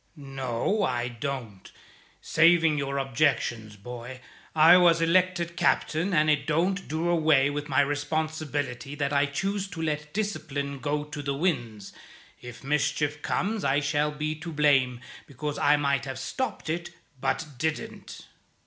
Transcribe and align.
"No, 0.15 0.81
I 0.81 1.09
don't. 1.09 1.71
Saving 2.21 2.75
your 2.75 2.97
objections, 2.97 3.75
boy, 3.75 4.19
I 4.55 4.75
was 4.75 4.99
elected 4.99 5.55
captain, 5.55 6.11
and 6.11 6.27
it 6.27 6.47
don't 6.47 6.87
do 6.87 7.07
away 7.07 7.51
with 7.51 7.69
my 7.69 7.81
responsibility 7.81 8.95
that 8.95 9.13
I 9.13 9.27
choose 9.27 9.67
to 9.67 9.79
let 9.79 10.11
discipline 10.11 10.79
go 10.79 11.03
to 11.03 11.21
the 11.21 11.35
winds. 11.35 11.93
If 12.41 12.63
mischief 12.63 13.21
comes 13.21 13.63
I 13.63 13.79
shall 13.79 14.09
be 14.09 14.33
to 14.39 14.51
blame, 14.51 15.01
because 15.27 15.59
I 15.59 15.77
might 15.77 16.05
have 16.05 16.17
stopped 16.17 16.67
it 16.67 16.89
but 17.19 17.45
didn't." 17.59 18.25